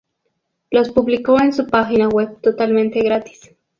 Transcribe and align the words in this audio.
Los 0.71 0.89
publicó 0.89 1.39
en 1.39 1.53
su 1.53 1.67
página 1.67 2.09
web 2.09 2.41
totalmente 2.41 3.01
gratis. 3.03 3.53